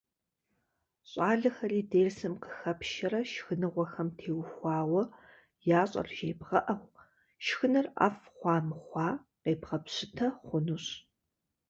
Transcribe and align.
Щӏалэхэри 1.09 1.81
дерсым 1.91 2.33
къыхэпшэрэ 2.43 3.21
шхыныгъуэхэм 3.31 4.09
теухуауэ 4.17 5.03
ящӏэр 5.81 6.07
жебгъэӏэу, 6.15 6.83
шхыныр 7.45 7.87
ӏэфӏ 7.95 8.25
хъуа-мыхъуа 8.35 9.07
къебгъэпщытэ 9.41 10.27
хъунущ. 10.45 10.85